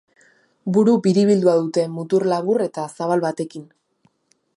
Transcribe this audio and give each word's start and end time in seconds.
Buru 0.77 0.95
biribildua 1.07 1.53
dute 1.65 1.83
mutur 1.97 2.25
labur 2.33 2.65
eta 2.69 2.87
zabal 2.95 3.23
batekin. 3.27 3.69